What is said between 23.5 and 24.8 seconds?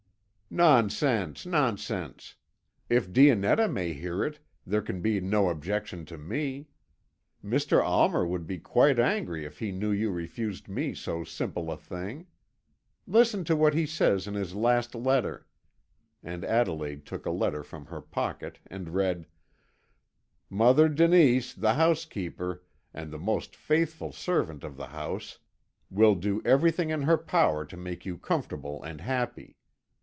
faithful servant of